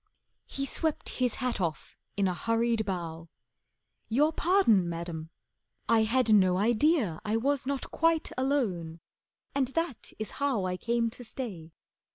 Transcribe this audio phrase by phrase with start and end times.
[0.47, 3.29] He swept his hat off in a hurried bow.
[4.09, 5.29] "Your pardon, Madam,
[5.87, 8.99] I had no idea I was not quite alone,
[9.53, 11.73] and that is how I came to stay.